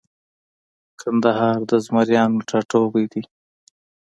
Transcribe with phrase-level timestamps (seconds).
[1.01, 3.23] کندهار د زمریانو ټاټوبۍ دی